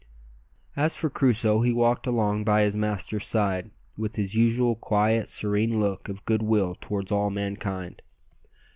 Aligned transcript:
As 0.75 0.95
for 0.95 1.11
Crusoe, 1.11 1.61
he 1.61 1.71
walked 1.71 2.07
along 2.07 2.43
by 2.43 2.63
his 2.63 2.75
master's 2.75 3.27
side 3.27 3.69
with 3.99 4.15
his 4.15 4.33
usual 4.33 4.73
quiet, 4.75 5.29
serene 5.29 5.79
look 5.79 6.09
of 6.09 6.25
good 6.25 6.41
will 6.41 6.73
towards 6.73 7.11
all 7.11 7.29
mankind. 7.29 8.01